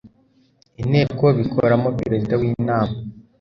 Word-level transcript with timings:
inteko 0.81 1.25
bitoramo 1.37 1.89
perezida 2.01 2.33
w 2.41 2.43
inama 2.51 2.95